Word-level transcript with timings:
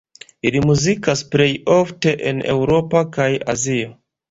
Ili 0.49 0.61
muzikas 0.69 1.21
plej 1.35 1.47
ofte 1.77 2.15
en 2.33 2.41
Eŭropo 2.57 3.05
kaj 3.21 3.31
Azio. 3.57 3.97